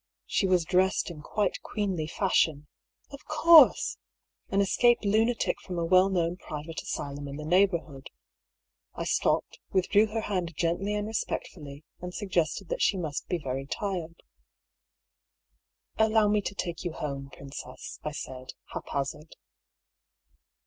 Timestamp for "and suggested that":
11.99-12.81